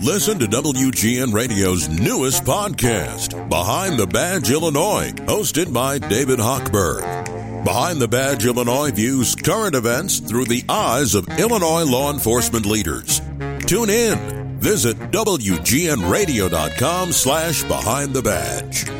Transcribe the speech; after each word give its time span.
Listen 0.00 0.38
to 0.38 0.46
WGN 0.46 1.32
Radio's 1.32 1.88
newest 1.88 2.44
podcast, 2.44 3.48
Behind 3.48 3.98
the 3.98 4.06
Badge 4.06 4.50
Illinois, 4.50 5.12
hosted 5.26 5.72
by 5.72 5.98
David 5.98 6.38
Hochberg. 6.38 7.64
Behind 7.64 8.00
the 8.00 8.08
Badge 8.08 8.44
Illinois 8.44 8.90
views 8.90 9.36
current 9.36 9.76
events 9.76 10.18
through 10.18 10.46
the 10.46 10.64
eyes 10.68 11.14
of 11.14 11.28
Illinois 11.38 11.84
law 11.84 12.12
enforcement 12.12 12.66
leaders. 12.66 13.20
Tune 13.66 13.90
in. 13.90 14.58
Visit 14.58 14.98
WGNRadio.com 15.12 17.12
slash 17.12 17.62
Behind 17.64 18.12
the 18.12 18.22
Badge. 18.22 18.90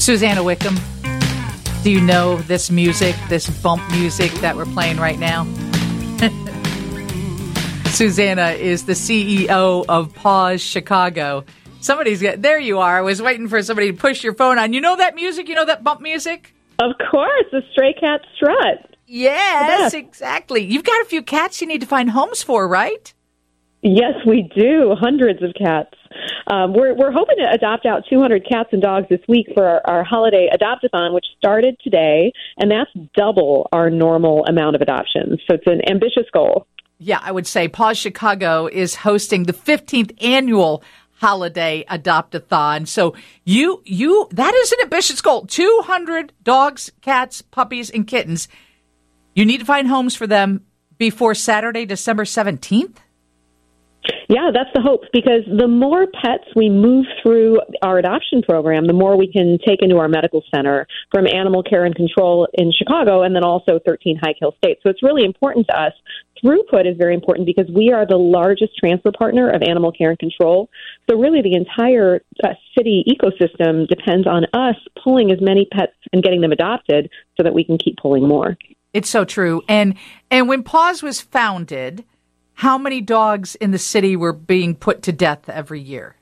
Susanna 0.00 0.42
Wickham, 0.42 0.76
do 1.82 1.90
you 1.90 2.00
know 2.00 2.36
this 2.42 2.70
music, 2.70 3.16
this 3.28 3.48
bump 3.60 3.82
music 3.90 4.30
that 4.34 4.56
we're 4.56 4.64
playing 4.64 4.98
right 4.98 5.18
now? 5.18 5.44
Susanna 7.90 8.50
is 8.50 8.84
the 8.84 8.92
CEO 8.92 9.84
of 9.88 10.14
Paws 10.14 10.60
Chicago. 10.60 11.44
Somebody's 11.80 12.20
got, 12.20 12.42
there 12.42 12.58
you 12.58 12.78
are. 12.78 12.98
I 12.98 13.00
was 13.00 13.22
waiting 13.22 13.48
for 13.48 13.62
somebody 13.62 13.92
to 13.92 13.96
push 13.96 14.22
your 14.22 14.34
phone 14.34 14.58
on. 14.58 14.72
You 14.72 14.80
know 14.80 14.96
that 14.96 15.14
music? 15.14 15.48
You 15.48 15.54
know 15.54 15.64
that 15.64 15.82
bump 15.82 16.00
music? 16.00 16.54
Of 16.78 16.92
course, 17.10 17.44
the 17.50 17.62
stray 17.72 17.94
cat 17.94 18.20
strut. 18.36 18.96
Yes, 19.06 19.94
exactly. 19.94 20.64
You've 20.64 20.84
got 20.84 21.00
a 21.02 21.06
few 21.06 21.22
cats 21.22 21.60
you 21.60 21.66
need 21.66 21.80
to 21.80 21.86
find 21.86 22.10
homes 22.10 22.42
for, 22.42 22.68
right? 22.68 23.12
Yes, 23.82 24.14
we 24.26 24.50
do. 24.54 24.94
Hundreds 24.98 25.42
of 25.42 25.54
cats. 25.54 25.94
Um, 26.48 26.72
we're 26.74 26.94
we're 26.94 27.12
hoping 27.12 27.36
to 27.38 27.48
adopt 27.50 27.86
out 27.86 28.02
200 28.10 28.46
cats 28.48 28.70
and 28.72 28.82
dogs 28.82 29.06
this 29.08 29.20
week 29.28 29.46
for 29.54 29.64
our, 29.64 29.82
our 29.86 30.04
holiday 30.04 30.48
adoptathon, 30.52 31.14
which 31.14 31.26
started 31.38 31.76
today, 31.82 32.32
and 32.58 32.70
that's 32.70 32.90
double 33.16 33.68
our 33.72 33.88
normal 33.88 34.44
amount 34.46 34.74
of 34.76 34.82
adoptions. 34.82 35.40
So 35.48 35.56
it's 35.56 35.66
an 35.66 35.80
ambitious 35.88 36.28
goal. 36.32 36.66
Yeah, 36.98 37.20
I 37.22 37.30
would 37.30 37.46
say 37.46 37.68
Paws 37.68 37.96
Chicago 37.96 38.66
is 38.66 38.96
hosting 38.96 39.44
the 39.44 39.52
15th 39.52 40.22
annual 40.22 40.82
holiday 41.12 41.84
adopt-a-thon. 41.88 42.86
So 42.86 43.14
you 43.44 43.82
you 43.84 44.28
that 44.32 44.54
is 44.54 44.72
an 44.72 44.78
ambitious 44.82 45.20
goal. 45.20 45.46
200 45.46 46.32
dogs, 46.42 46.92
cats, 47.00 47.42
puppies 47.42 47.90
and 47.90 48.06
kittens. 48.06 48.48
You 49.34 49.44
need 49.44 49.58
to 49.58 49.64
find 49.64 49.86
homes 49.86 50.14
for 50.14 50.26
them 50.26 50.64
before 50.96 51.34
Saturday, 51.34 51.86
December 51.86 52.24
17th? 52.24 52.96
Yeah, 54.28 54.50
that's 54.52 54.70
the 54.74 54.82
hope 54.82 55.04
because 55.12 55.42
the 55.46 55.68
more 55.68 56.06
pets 56.06 56.44
we 56.54 56.68
move 56.68 57.06
through 57.22 57.60
our 57.82 57.98
adoption 57.98 58.42
program, 58.42 58.86
the 58.86 58.92
more 58.92 59.16
we 59.16 59.30
can 59.30 59.58
take 59.66 59.80
into 59.80 59.96
our 59.96 60.08
medical 60.08 60.42
center 60.54 60.86
from 61.10 61.26
animal 61.26 61.62
care 61.62 61.84
and 61.84 61.94
control 61.94 62.46
in 62.54 62.70
Chicago 62.72 63.22
and 63.22 63.34
then 63.34 63.42
also 63.42 63.80
13 63.86 64.18
High 64.22 64.34
Kill 64.38 64.54
states. 64.58 64.80
So 64.82 64.90
it's 64.90 65.02
really 65.02 65.24
important 65.24 65.66
to 65.68 65.80
us. 65.80 65.92
Throughput 66.44 66.88
is 66.88 66.96
very 66.96 67.14
important 67.14 67.46
because 67.46 67.70
we 67.74 67.90
are 67.90 68.06
the 68.06 68.16
largest 68.16 68.76
transfer 68.76 69.10
partner 69.10 69.50
of 69.50 69.62
animal 69.62 69.92
care 69.92 70.10
and 70.10 70.18
control. 70.18 70.68
So 71.08 71.18
really 71.18 71.42
the 71.42 71.54
entire 71.54 72.20
uh, 72.44 72.48
city 72.76 73.04
ecosystem 73.08 73.88
depends 73.88 74.26
on 74.26 74.44
us 74.52 74.76
pulling 75.02 75.32
as 75.32 75.40
many 75.40 75.66
pets 75.72 75.96
and 76.12 76.22
getting 76.22 76.42
them 76.42 76.52
adopted 76.52 77.10
so 77.36 77.42
that 77.42 77.54
we 77.54 77.64
can 77.64 77.78
keep 77.78 77.96
pulling 77.96 78.28
more. 78.28 78.56
It's 78.92 79.08
so 79.08 79.24
true. 79.24 79.62
And 79.68 79.94
and 80.30 80.48
when 80.48 80.62
Paws 80.62 81.02
was 81.02 81.20
founded, 81.20 82.04
how 82.58 82.76
many 82.76 83.00
dogs 83.00 83.54
in 83.54 83.70
the 83.70 83.78
city 83.78 84.16
were 84.16 84.32
being 84.32 84.74
put 84.74 85.04
to 85.04 85.12
death 85.12 85.48
every 85.48 85.80
year? 85.80 86.16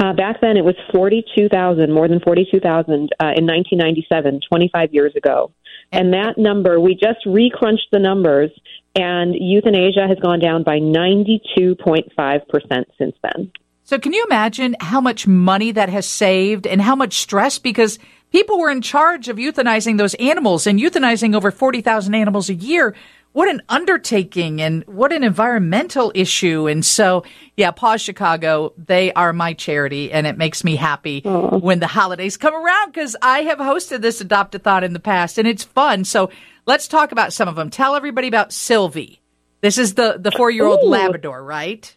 Uh, 0.00 0.12
back 0.12 0.40
then, 0.40 0.56
it 0.56 0.64
was 0.64 0.74
42,000, 0.92 1.92
more 1.92 2.08
than 2.08 2.18
42,000 2.18 2.64
uh, 2.64 3.06
in 3.36 3.46
1997, 3.46 4.40
25 4.48 4.92
years 4.92 5.14
ago. 5.14 5.52
And 5.92 6.12
that 6.12 6.38
number, 6.38 6.80
we 6.80 6.94
just 6.94 7.24
recrunched 7.24 7.86
the 7.92 8.00
numbers, 8.00 8.50
and 8.96 9.32
euthanasia 9.38 10.08
has 10.08 10.18
gone 10.18 10.40
down 10.40 10.64
by 10.64 10.80
92.5% 10.80 12.84
since 12.98 13.14
then. 13.22 13.52
So, 13.84 13.96
can 13.96 14.12
you 14.12 14.24
imagine 14.26 14.74
how 14.80 15.00
much 15.00 15.28
money 15.28 15.70
that 15.70 15.88
has 15.88 16.06
saved 16.06 16.66
and 16.66 16.82
how 16.82 16.96
much 16.96 17.14
stress? 17.14 17.60
Because 17.60 18.00
people 18.30 18.58
were 18.58 18.70
in 18.70 18.82
charge 18.82 19.28
of 19.28 19.36
euthanizing 19.36 19.98
those 19.98 20.14
animals 20.14 20.66
and 20.66 20.78
euthanizing 20.78 21.34
over 21.34 21.50
40,000 21.50 22.14
animals 22.14 22.48
a 22.48 22.54
year 22.54 22.94
what 23.32 23.48
an 23.48 23.62
undertaking 23.68 24.60
and 24.60 24.84
what 24.86 25.12
an 25.12 25.22
environmental 25.22 26.10
issue. 26.14 26.66
And 26.66 26.84
so, 26.84 27.24
yeah, 27.56 27.70
Paws 27.70 28.00
Chicago, 28.00 28.72
they 28.76 29.12
are 29.12 29.32
my 29.32 29.52
charity 29.52 30.10
and 30.10 30.26
it 30.26 30.38
makes 30.38 30.64
me 30.64 30.76
happy 30.76 31.22
Aww. 31.22 31.60
when 31.60 31.78
the 31.78 31.86
holidays 31.86 32.36
come 32.36 32.54
around 32.54 32.92
because 32.92 33.16
I 33.20 33.42
have 33.42 33.58
hosted 33.58 34.00
this 34.00 34.20
adopt-a-thon 34.20 34.82
in 34.82 34.92
the 34.92 35.00
past 35.00 35.38
and 35.38 35.46
it's 35.46 35.62
fun. 35.62 36.04
So 36.04 36.30
let's 36.66 36.88
talk 36.88 37.12
about 37.12 37.32
some 37.32 37.48
of 37.48 37.54
them. 37.54 37.70
Tell 37.70 37.94
everybody 37.94 38.28
about 38.28 38.52
Sylvie. 38.52 39.20
This 39.60 39.78
is 39.78 39.94
the, 39.94 40.16
the 40.18 40.30
four 40.32 40.50
year 40.50 40.66
old 40.66 40.80
oh. 40.82 40.88
Labrador, 40.88 41.42
right? 41.42 41.94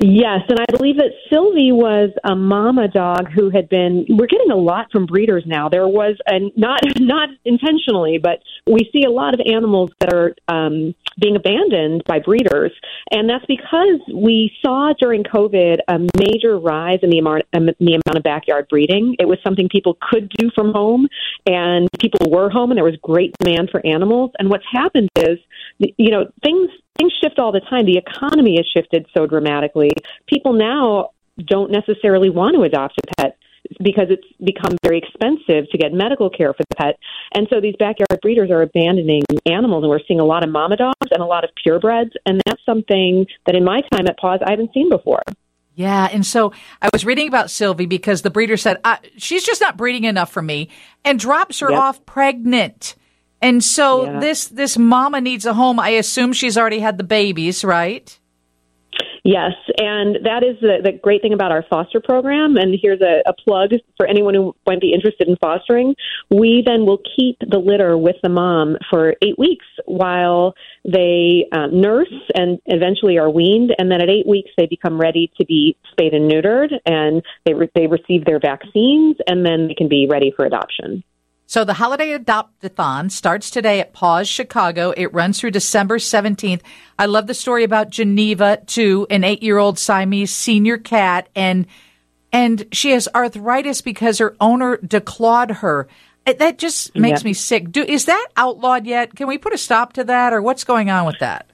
Yes, 0.00 0.40
and 0.48 0.58
I 0.58 0.64
believe 0.70 0.96
that 0.96 1.12
Sylvie 1.32 1.70
was 1.70 2.10
a 2.24 2.34
mama 2.34 2.88
dog 2.88 3.30
who 3.30 3.48
had 3.50 3.68
been. 3.68 4.04
We're 4.08 4.26
getting 4.26 4.50
a 4.50 4.56
lot 4.56 4.86
from 4.90 5.06
breeders 5.06 5.44
now. 5.46 5.68
There 5.68 5.86
was, 5.86 6.16
and 6.26 6.50
not 6.56 6.80
not 6.98 7.28
intentionally, 7.44 8.18
but 8.18 8.40
we 8.66 8.90
see 8.92 9.04
a 9.04 9.10
lot 9.10 9.34
of 9.34 9.40
animals 9.46 9.90
that 10.00 10.12
are 10.12 10.34
um, 10.48 10.94
being 11.20 11.36
abandoned 11.36 12.02
by 12.08 12.18
breeders, 12.18 12.72
and 13.12 13.30
that's 13.30 13.46
because 13.46 14.00
we 14.12 14.50
saw 14.64 14.92
during 15.00 15.22
COVID 15.22 15.78
a 15.86 15.98
major 16.18 16.58
rise 16.58 16.98
in 17.02 17.10
the 17.10 17.18
amount 17.18 17.44
um, 17.54 17.66
the 17.66 18.00
amount 18.04 18.16
of 18.16 18.24
backyard 18.24 18.66
breeding. 18.68 19.14
It 19.20 19.28
was 19.28 19.38
something 19.44 19.68
people 19.68 19.96
could 20.10 20.28
do 20.36 20.50
from 20.56 20.72
home, 20.72 21.06
and 21.46 21.88
people 22.00 22.32
were 22.32 22.50
home, 22.50 22.72
and 22.72 22.76
there 22.76 22.84
was 22.84 22.96
great 23.00 23.32
demand 23.38 23.70
for 23.70 23.80
animals. 23.86 24.32
And 24.40 24.50
what's 24.50 24.66
happened 24.72 25.08
is, 25.18 25.38
you 25.78 26.10
know, 26.10 26.32
things 26.42 26.68
things 26.96 27.12
shift 27.22 27.38
all 27.38 27.52
the 27.52 27.60
time. 27.60 27.86
The 27.86 27.98
economy 27.98 28.56
has 28.56 28.66
shifted 28.66 29.06
so 29.16 29.26
dramatically. 29.26 29.92
People 30.28 30.52
now 30.52 31.10
don't 31.38 31.70
necessarily 31.70 32.30
want 32.30 32.54
to 32.54 32.62
adopt 32.62 32.98
a 32.98 33.14
pet 33.16 33.38
because 33.82 34.08
it's 34.10 34.26
become 34.44 34.76
very 34.82 34.98
expensive 34.98 35.68
to 35.70 35.78
get 35.78 35.92
medical 35.92 36.30
care 36.30 36.52
for 36.52 36.64
the 36.68 36.76
pet. 36.76 36.98
And 37.34 37.46
so 37.50 37.60
these 37.60 37.74
backyard 37.78 38.20
breeders 38.20 38.50
are 38.50 38.62
abandoning 38.62 39.22
animals, 39.46 39.82
and 39.82 39.90
we're 39.90 40.00
seeing 40.06 40.20
a 40.20 40.24
lot 40.24 40.44
of 40.44 40.50
mama 40.50 40.76
dogs 40.76 41.08
and 41.10 41.22
a 41.22 41.26
lot 41.26 41.44
of 41.44 41.50
purebreds. 41.64 42.10
And 42.26 42.42
that's 42.46 42.60
something 42.66 43.26
that 43.46 43.54
in 43.54 43.64
my 43.64 43.80
time 43.92 44.06
at 44.06 44.18
Paws 44.18 44.40
I 44.46 44.50
haven't 44.50 44.72
seen 44.74 44.90
before. 44.90 45.22
Yeah, 45.76 46.08
and 46.12 46.24
so 46.24 46.52
I 46.80 46.88
was 46.92 47.04
reading 47.04 47.26
about 47.26 47.50
Sylvie 47.50 47.86
because 47.86 48.22
the 48.22 48.30
breeder 48.30 48.56
said 48.56 48.78
uh, 48.84 48.98
she's 49.16 49.42
just 49.42 49.60
not 49.60 49.76
breeding 49.76 50.04
enough 50.04 50.30
for 50.30 50.42
me, 50.42 50.68
and 51.04 51.18
drops 51.18 51.58
her 51.60 51.70
yep. 51.70 51.80
off 51.80 52.06
pregnant. 52.06 52.94
And 53.44 53.62
so 53.62 54.06
yeah. 54.06 54.20
this 54.20 54.46
this 54.48 54.78
mama 54.78 55.20
needs 55.20 55.44
a 55.44 55.52
home. 55.52 55.78
I 55.78 55.90
assume 55.90 56.32
she's 56.32 56.56
already 56.56 56.80
had 56.80 56.96
the 56.96 57.04
babies, 57.04 57.62
right? 57.62 58.18
Yes, 59.26 59.52
and 59.78 60.16
that 60.24 60.42
is 60.44 60.60
the, 60.60 60.80
the 60.84 60.92
great 60.92 61.22
thing 61.22 61.32
about 61.32 61.50
our 61.50 61.64
foster 61.68 61.98
program. 61.98 62.56
And 62.58 62.78
here's 62.80 63.00
a, 63.00 63.22
a 63.26 63.32
plug 63.32 63.70
for 63.96 64.06
anyone 64.06 64.34
who 64.34 64.54
might 64.66 64.80
be 64.80 64.92
interested 64.92 65.28
in 65.28 65.36
fostering. 65.36 65.94
We 66.30 66.62
then 66.64 66.84
will 66.84 67.00
keep 67.16 67.38
the 67.40 67.58
litter 67.58 67.96
with 67.96 68.16
the 68.22 68.28
mom 68.28 68.76
for 68.90 69.14
eight 69.22 69.38
weeks 69.38 69.64
while 69.86 70.54
they 70.84 71.46
um, 71.52 71.80
nurse 71.80 72.12
and 72.34 72.58
eventually 72.66 73.16
are 73.16 73.30
weaned. 73.30 73.74
And 73.78 73.90
then 73.90 74.02
at 74.02 74.10
eight 74.10 74.26
weeks, 74.26 74.50
they 74.58 74.66
become 74.66 75.00
ready 75.00 75.30
to 75.38 75.46
be 75.46 75.74
spayed 75.90 76.12
and 76.12 76.30
neutered, 76.30 76.72
and 76.84 77.22
they 77.46 77.54
re- 77.54 77.70
they 77.74 77.86
receive 77.86 78.26
their 78.26 78.40
vaccines, 78.40 79.16
and 79.26 79.44
then 79.44 79.68
they 79.68 79.74
can 79.74 79.88
be 79.88 80.06
ready 80.06 80.32
for 80.36 80.44
adoption. 80.44 81.02
So 81.46 81.64
the 81.64 81.74
Holiday 81.74 82.12
Adopt-a-thon 82.12 83.10
starts 83.10 83.50
today 83.50 83.80
at 83.80 83.92
Paws 83.92 84.28
Chicago. 84.28 84.94
It 84.96 85.12
runs 85.12 85.38
through 85.38 85.50
December 85.50 85.98
17th. 85.98 86.62
I 86.98 87.06
love 87.06 87.26
the 87.26 87.34
story 87.34 87.64
about 87.64 87.90
Geneva, 87.90 88.62
too, 88.66 89.06
an 89.10 89.24
eight-year-old 89.24 89.78
Siamese 89.78 90.32
senior 90.32 90.78
cat, 90.78 91.28
and 91.34 91.66
and 92.32 92.66
she 92.72 92.90
has 92.90 93.06
arthritis 93.14 93.80
because 93.80 94.18
her 94.18 94.34
owner 94.40 94.78
declawed 94.78 95.56
her. 95.58 95.86
Eh, 96.26 96.32
that 96.32 96.58
just 96.58 96.96
makes 96.96 97.22
yeah. 97.22 97.26
me 97.26 97.32
sick. 97.32 97.70
Do, 97.70 97.82
is 97.82 98.06
that 98.06 98.26
outlawed 98.36 98.86
yet? 98.86 99.14
Can 99.14 99.28
we 99.28 99.38
put 99.38 99.54
a 99.54 99.58
stop 99.58 99.92
to 99.92 100.04
that, 100.04 100.32
or 100.32 100.42
what's 100.42 100.64
going 100.64 100.90
on 100.90 101.06
with 101.06 101.18
that? 101.20 101.48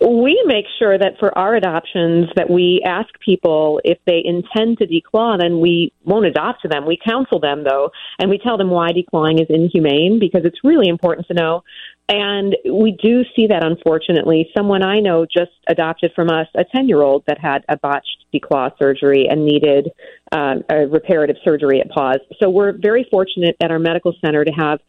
We 0.00 0.42
make 0.46 0.66
sure 0.78 0.98
that 0.98 1.18
for 1.18 1.36
our 1.38 1.54
adoptions 1.54 2.28
that 2.36 2.50
we 2.50 2.82
ask 2.84 3.08
people 3.20 3.80
if 3.84 3.98
they 4.06 4.22
intend 4.24 4.78
to 4.78 4.86
declaw 4.86 5.38
then 5.38 5.60
we 5.60 5.92
won't 6.04 6.26
adopt 6.26 6.68
them. 6.68 6.86
We 6.86 6.98
counsel 7.04 7.38
them 7.38 7.64
though 7.64 7.90
and 8.18 8.28
we 8.28 8.38
tell 8.38 8.58
them 8.58 8.70
why 8.70 8.90
declawing 8.90 9.40
is 9.40 9.46
inhumane 9.48 10.18
because 10.18 10.42
it's 10.44 10.58
really 10.64 10.88
important 10.88 11.26
to 11.28 11.34
know. 11.34 11.62
And 12.08 12.56
we 12.70 12.92
do 13.02 13.24
see 13.34 13.46
that 13.46 13.64
unfortunately. 13.64 14.50
Someone 14.56 14.82
i 14.82 15.00
know 15.00 15.24
just 15.24 15.52
adopted 15.68 16.12
from 16.14 16.28
us 16.28 16.48
a 16.54 16.64
10 16.64 16.88
year 16.88 17.00
old 17.00 17.24
that 17.26 17.38
had 17.38 17.64
a 17.68 17.76
botched 17.76 18.24
declaw 18.34 18.70
surgery 18.78 19.26
and 19.28 19.44
needed 19.44 19.90
uh, 20.32 20.56
a 20.68 20.86
reparative 20.86 21.36
surgery 21.44 21.80
at 21.80 21.88
Paws. 21.90 22.18
So 22.42 22.50
we're 22.50 22.72
very 22.72 23.06
fortunate 23.10 23.56
at 23.62 23.70
our 23.70 23.78
medical 23.78 24.12
center 24.24 24.44
to 24.44 24.52
have 24.52 24.80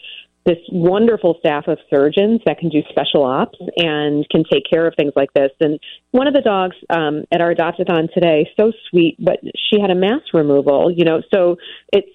this 0.46 0.58
wonderful 0.72 1.36
staff 1.40 1.68
of 1.68 1.80
surgeons 1.90 2.40
that 2.46 2.60
can 2.60 2.70
do 2.70 2.82
special 2.90 3.24
ops 3.24 3.58
and 3.78 4.28
can 4.30 4.44
take 4.52 4.64
care 4.70 4.86
of 4.86 4.94
things 4.96 5.14
like 5.16 5.34
this. 5.34 5.50
And 5.60 5.80
one 6.12 6.28
of 6.28 6.34
the 6.34 6.42
dogs 6.42 6.76
um, 6.90 7.24
at 7.32 7.42
our 7.42 7.54
adoptathon 7.54 8.14
today, 8.14 8.50
so 8.56 8.72
sweet, 8.90 9.18
but 9.20 9.40
she 9.42 9.82
had 9.82 9.90
a 9.90 9.96
mass 9.96 10.22
removal. 10.34 10.92
You 10.96 11.04
know, 11.04 11.22
so 11.34 11.58
it's 11.92 12.08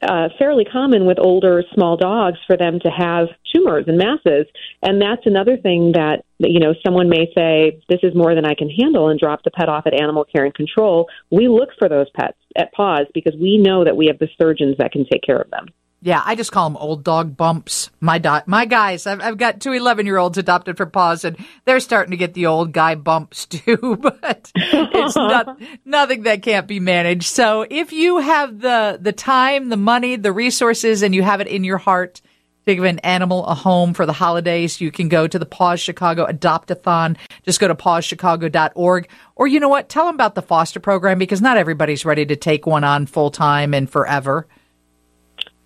uh, 0.00 0.28
fairly 0.38 0.64
common 0.64 1.06
with 1.06 1.18
older 1.18 1.62
small 1.74 1.96
dogs 1.96 2.38
for 2.46 2.56
them 2.56 2.78
to 2.80 2.90
have 2.90 3.28
tumors 3.54 3.84
and 3.86 3.98
masses, 3.98 4.46
and 4.82 5.00
that's 5.00 5.22
another 5.26 5.56
thing 5.56 5.92
that 5.92 6.24
you 6.38 6.60
know 6.60 6.74
someone 6.84 7.08
may 7.08 7.30
say 7.36 7.80
this 7.88 8.00
is 8.02 8.14
more 8.14 8.34
than 8.34 8.44
I 8.44 8.54
can 8.54 8.68
handle 8.68 9.08
and 9.08 9.18
drop 9.18 9.42
the 9.44 9.50
pet 9.50 9.68
off 9.68 9.86
at 9.86 10.00
Animal 10.00 10.24
Care 10.24 10.44
and 10.44 10.54
Control. 10.54 11.08
We 11.30 11.48
look 11.48 11.70
for 11.78 11.88
those 11.88 12.06
pets 12.14 12.38
at 12.56 12.72
Paws 12.72 13.06
because 13.14 13.34
we 13.40 13.58
know 13.58 13.84
that 13.84 13.96
we 13.96 14.06
have 14.06 14.18
the 14.18 14.28
surgeons 14.40 14.76
that 14.78 14.92
can 14.92 15.04
take 15.10 15.22
care 15.22 15.40
of 15.40 15.50
them. 15.50 15.66
Yeah, 16.04 16.20
I 16.24 16.34
just 16.34 16.50
call 16.50 16.68
them 16.68 16.76
old 16.76 17.04
dog 17.04 17.36
bumps. 17.36 17.90
My 18.00 18.18
do- 18.18 18.40
my 18.46 18.64
guys, 18.64 19.06
I've, 19.06 19.20
I've 19.20 19.38
got 19.38 19.60
two 19.60 19.70
11 19.72 20.04
year 20.04 20.18
olds 20.18 20.36
adopted 20.36 20.76
for 20.76 20.84
paws, 20.84 21.24
and 21.24 21.36
they're 21.64 21.78
starting 21.78 22.10
to 22.10 22.16
get 22.16 22.34
the 22.34 22.46
old 22.46 22.72
guy 22.72 22.96
bumps 22.96 23.46
too. 23.46 23.98
But 24.00 24.50
it's 24.56 25.14
not 25.14 25.60
nothing 25.84 26.24
that 26.24 26.42
can't 26.42 26.66
be 26.66 26.80
managed. 26.80 27.24
So 27.28 27.64
if 27.70 27.92
you 27.92 28.18
have 28.18 28.58
the 28.60 28.98
the 29.00 29.12
time, 29.12 29.68
the 29.68 29.76
money, 29.76 30.16
the 30.16 30.32
resources, 30.32 31.02
and 31.02 31.14
you 31.14 31.22
have 31.22 31.40
it 31.40 31.46
in 31.46 31.62
your 31.62 31.78
heart 31.78 32.20
to 32.66 32.74
give 32.74 32.84
an 32.84 32.98
animal 33.00 33.46
a 33.46 33.54
home 33.54 33.94
for 33.94 34.04
the 34.04 34.12
holidays, 34.12 34.80
you 34.80 34.90
can 34.90 35.08
go 35.08 35.28
to 35.28 35.38
the 35.38 35.46
Paws 35.46 35.80
Chicago 35.80 36.24
Adopt-a-thon. 36.24 37.16
Just 37.44 37.58
go 37.60 37.66
to 37.68 37.74
pawschicago.org. 37.74 39.08
Or 39.34 39.46
you 39.46 39.60
know 39.60 39.68
what? 39.68 39.88
Tell 39.88 40.06
them 40.06 40.14
about 40.14 40.34
the 40.34 40.42
foster 40.42 40.78
program 40.80 41.18
because 41.18 41.40
not 41.40 41.56
everybody's 41.56 42.04
ready 42.04 42.26
to 42.26 42.36
take 42.36 42.66
one 42.66 42.84
on 42.84 43.06
full 43.06 43.30
time 43.30 43.72
and 43.74 43.88
forever. 43.90 44.46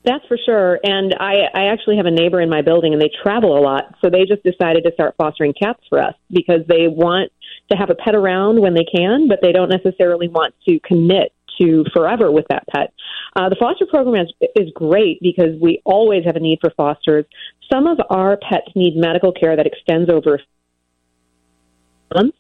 That's 0.07 0.25
for 0.27 0.39
sure. 0.47 0.79
And 0.85 1.17
I, 1.19 1.49
I 1.53 1.65
actually 1.73 1.97
have 1.97 2.07
a 2.07 2.13
neighbor 2.13 2.41
in 2.41 2.49
my 2.49 2.63
building 2.63 2.93
and 2.93 3.03
they 3.03 3.11
travel 3.23 3.59
a 3.59 3.61
lot. 3.61 3.97
So 4.01 4.09
they 4.09 4.25
just 4.25 4.45
decided 4.45 4.85
to 4.85 4.93
start 4.95 5.17
fostering 5.19 5.53
cats 5.53 5.81
for 5.89 6.01
us 6.01 6.15
because 6.31 6.61
they 6.69 6.87
want 6.87 7.33
to 7.73 7.77
have 7.77 7.91
a 7.91 7.97
pet 7.97 8.15
around 8.15 8.61
when 8.61 8.75
they 8.75 8.85
can, 8.85 9.27
but 9.27 9.41
they 9.43 9.51
don't 9.51 9.69
necessarily 9.69 10.29
want 10.29 10.55
to 10.69 10.79
commit 10.81 11.33
to 11.61 11.85
forever 11.93 12.31
with 12.31 12.47
that 12.51 12.65
pet. 12.69 12.93
Uh, 13.35 13.49
the 13.49 13.57
foster 13.59 13.87
program 13.87 14.27
is, 14.27 14.49
is 14.55 14.71
great 14.75 15.19
because 15.21 15.61
we 15.61 15.83
always 15.85 16.25
have 16.25 16.37
a 16.37 16.41
need 16.41 16.59
for 16.61 16.71
fosters. 16.77 17.25
Some 17.73 17.89
of 17.89 17.99
our 18.09 18.37
pets 18.37 18.69
need 18.77 18.97
medical 18.97 19.33
care 19.33 19.57
that 19.57 19.67
extends 19.67 20.09
over 20.09 20.39
months 22.15 22.39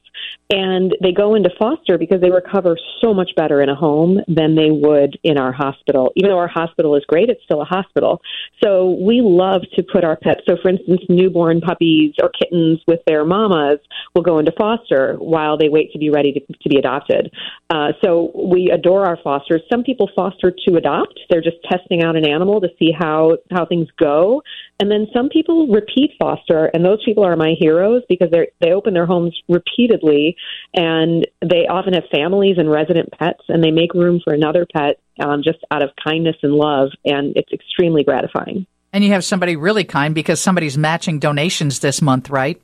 and 0.51 0.95
they 1.03 1.13
go 1.13 1.35
into 1.35 1.51
foster 1.59 1.99
because 1.99 2.21
they 2.21 2.31
recover 2.31 2.77
so 3.03 3.13
much 3.13 3.31
better 3.37 3.61
in 3.61 3.69
a 3.69 3.75
home 3.75 4.21
than 4.29 4.55
they 4.55 4.71
would 4.71 5.19
in 5.25 5.39
our 5.39 5.53
hospital. 5.53 6.13
Even 6.15 6.31
though 6.31 6.39
our 6.39 6.49
hospital 6.49 6.95
is 6.95 7.05
great, 7.09 7.29
it's 7.29 7.43
still 7.43 7.61
a 7.61 7.65
hospital. 7.65 8.21
So 8.63 8.97
we 9.01 9.21
love 9.23 9.63
to 9.75 9.83
put 9.83 10.05
our 10.05 10.17
pets. 10.17 10.43
So, 10.49 10.57
for 10.63 10.69
instance, 10.69 11.01
newborn 11.09 11.61
puppies 11.61 12.15
or 12.23 12.31
kittens 12.31 12.81
with 12.87 13.01
their 13.07 13.25
mamas 13.25 13.81
will 14.15 14.23
go 14.23 14.39
into 14.39 14.53
foster 14.53 15.17
while 15.19 15.59
they 15.59 15.69
wait 15.69 15.93
to 15.93 15.99
be 15.99 16.11
ready 16.11 16.33
to, 16.33 16.41
to 16.41 16.69
be 16.69 16.79
adopted. 16.79 17.33
Uh, 17.69 17.89
so 18.03 18.31
we 18.33 18.71
adore 18.73 19.05
our 19.05 19.19
fosters. 19.25 19.61
Some 19.71 19.83
people 19.83 20.09
foster 20.15 20.55
to 20.69 20.77
adopt. 20.77 21.19
They're 21.29 21.43
just 21.43 21.57
testing 21.69 22.03
out 22.03 22.15
an 22.15 22.25
animal 22.25 22.61
to 22.61 22.69
see 22.79 22.93
how 22.97 23.39
how 23.51 23.67
things 23.67 23.89
go. 23.99 24.43
And 24.79 24.89
then 24.89 25.09
some 25.13 25.29
people 25.29 25.67
repeat 25.67 26.13
foster, 26.17 26.67
and 26.67 26.85
those 26.85 27.05
people 27.05 27.25
are 27.25 27.35
my 27.35 27.55
heroes 27.59 28.03
because 28.09 28.31
they 28.31 28.51
they 28.61 28.73
open 28.73 28.95
their 28.95 29.07
homes 29.07 29.37
repeatedly, 29.49 30.37
and 30.75 31.27
they 31.41 31.67
often 31.69 31.95
have 31.95 32.05
families 32.13 32.57
and 32.57 32.71
resident 32.71 33.11
pets, 33.19 33.43
and 33.49 33.65
they 33.65 33.73
make 33.73 33.95
room 33.95 34.21
for 34.23 34.33
another 34.33 34.65
pet 34.73 35.01
um, 35.19 35.43
just 35.43 35.59
out 35.73 35.83
of 35.83 35.91
kindness 36.05 36.37
and 36.43 36.53
love, 36.53 36.91
and 37.05 37.37
it's 37.37 37.53
extremely 37.53 38.05
gratifying. 38.05 38.67
And 38.93 39.03
you 39.03 39.11
have 39.11 39.25
somebody 39.25 39.57
really 39.57 39.85
kind 39.85 40.15
because 40.15 40.41
somebody's 40.41 40.79
matching 40.79 41.19
donations 41.19 41.81
this 41.81 42.01
month, 42.01 42.31
right? 42.31 42.63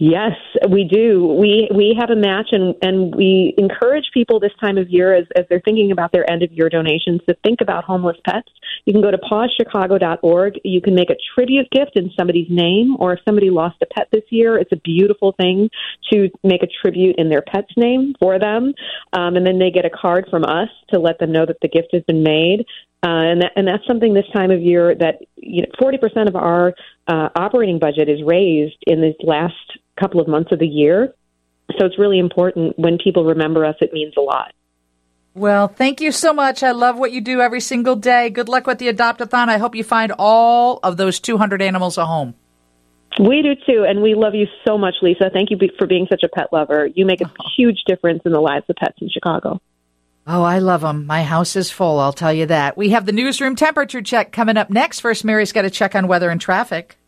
Yes, 0.00 0.36
we 0.70 0.84
do. 0.84 1.26
We 1.26 1.68
we 1.74 1.96
have 1.98 2.10
a 2.10 2.14
match, 2.14 2.50
and 2.52 2.76
and 2.82 3.12
we 3.12 3.52
encourage 3.58 4.04
people 4.14 4.38
this 4.38 4.52
time 4.60 4.78
of 4.78 4.88
year 4.88 5.12
as 5.12 5.26
as 5.34 5.44
they're 5.50 5.60
thinking 5.64 5.90
about 5.90 6.12
their 6.12 6.28
end 6.30 6.44
of 6.44 6.52
year 6.52 6.68
donations 6.68 7.20
to 7.28 7.34
think 7.44 7.60
about 7.60 7.82
homeless 7.82 8.16
pets. 8.24 8.48
You 8.84 8.92
can 8.92 9.02
go 9.02 9.10
to 9.10 9.18
pawschicago.org. 9.18 10.60
You 10.62 10.80
can 10.80 10.94
make 10.94 11.10
a 11.10 11.16
tribute 11.34 11.68
gift 11.72 11.96
in 11.96 12.12
somebody's 12.16 12.46
name, 12.48 12.94
or 13.00 13.14
if 13.14 13.20
somebody 13.26 13.50
lost 13.50 13.78
a 13.82 13.86
pet 13.86 14.06
this 14.12 14.22
year, 14.30 14.56
it's 14.56 14.70
a 14.70 14.76
beautiful 14.76 15.32
thing 15.32 15.68
to 16.12 16.30
make 16.44 16.62
a 16.62 16.68
tribute 16.80 17.16
in 17.18 17.28
their 17.28 17.42
pet's 17.42 17.76
name 17.76 18.14
for 18.20 18.38
them, 18.38 18.74
um, 19.14 19.34
and 19.34 19.44
then 19.44 19.58
they 19.58 19.72
get 19.72 19.84
a 19.84 19.90
card 19.90 20.28
from 20.30 20.44
us 20.44 20.68
to 20.92 21.00
let 21.00 21.18
them 21.18 21.32
know 21.32 21.44
that 21.44 21.58
the 21.60 21.68
gift 21.68 21.88
has 21.92 22.04
been 22.04 22.22
made. 22.22 22.64
Uh, 23.02 23.06
and 23.06 23.42
that, 23.42 23.52
and 23.54 23.68
that's 23.68 23.86
something 23.86 24.12
this 24.12 24.26
time 24.32 24.50
of 24.50 24.60
year 24.60 24.94
that 24.94 25.20
you 25.36 25.62
know, 25.62 25.68
40% 25.80 26.26
of 26.26 26.34
our 26.34 26.74
uh, 27.06 27.28
operating 27.36 27.78
budget 27.78 28.08
is 28.08 28.22
raised 28.24 28.76
in 28.86 29.00
these 29.00 29.14
last 29.22 29.54
couple 29.98 30.20
of 30.20 30.26
months 30.26 30.50
of 30.50 30.58
the 30.58 30.66
year. 30.66 31.14
So 31.78 31.86
it's 31.86 31.98
really 31.98 32.18
important 32.18 32.78
when 32.78 32.98
people 32.98 33.24
remember 33.24 33.64
us, 33.64 33.76
it 33.80 33.92
means 33.92 34.14
a 34.16 34.20
lot. 34.20 34.52
Well, 35.34 35.68
thank 35.68 36.00
you 36.00 36.10
so 36.10 36.32
much. 36.32 36.64
I 36.64 36.72
love 36.72 36.98
what 36.98 37.12
you 37.12 37.20
do 37.20 37.40
every 37.40 37.60
single 37.60 37.94
day. 37.94 38.30
Good 38.30 38.48
luck 38.48 38.66
with 38.66 38.78
the 38.78 38.88
Adopt-a-thon. 38.88 39.48
I 39.48 39.58
hope 39.58 39.76
you 39.76 39.84
find 39.84 40.12
all 40.18 40.80
of 40.82 40.96
those 40.96 41.20
200 41.20 41.62
animals 41.62 41.98
a 41.98 42.06
home. 42.06 42.34
We 43.20 43.42
do 43.42 43.54
too, 43.66 43.84
and 43.84 44.02
we 44.02 44.14
love 44.14 44.34
you 44.34 44.46
so 44.66 44.76
much, 44.76 44.96
Lisa. 45.02 45.30
Thank 45.32 45.50
you 45.50 45.58
for 45.78 45.86
being 45.86 46.06
such 46.10 46.22
a 46.24 46.28
pet 46.28 46.48
lover. 46.52 46.86
You 46.86 47.06
make 47.06 47.20
a 47.20 47.30
huge 47.56 47.82
difference 47.86 48.22
in 48.24 48.32
the 48.32 48.40
lives 48.40 48.64
of 48.68 48.76
pets 48.76 48.96
in 49.00 49.08
Chicago. 49.08 49.60
Oh, 50.30 50.42
I 50.42 50.58
love 50.58 50.82
them. 50.82 51.06
My 51.06 51.22
house 51.22 51.56
is 51.56 51.70
full, 51.70 51.98
I'll 51.98 52.12
tell 52.12 52.34
you 52.34 52.44
that. 52.46 52.76
We 52.76 52.90
have 52.90 53.06
the 53.06 53.12
newsroom 53.12 53.56
temperature 53.56 54.02
check 54.02 54.30
coming 54.30 54.58
up 54.58 54.68
next. 54.68 55.00
First, 55.00 55.24
Mary's 55.24 55.52
got 55.52 55.62
to 55.62 55.70
check 55.70 55.94
on 55.94 56.06
weather 56.06 56.28
and 56.28 56.38
traffic. 56.38 56.98